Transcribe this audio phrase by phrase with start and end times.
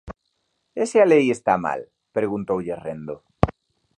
[0.81, 1.81] "E se a lei está mal?",
[2.17, 3.15] preguntoulle Rendo.